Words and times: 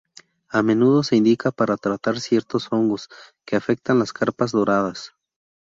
A 0.49 0.63
menudo 0.63 1.03
se 1.03 1.15
indica 1.15 1.51
para 1.51 1.77
tratar 1.77 2.19
ciertos 2.19 2.69
hongos 2.73 3.07
que 3.45 3.55
afectan 3.55 3.99
las 3.99 4.13
carpas 4.13 4.51
doradas. 4.51 5.13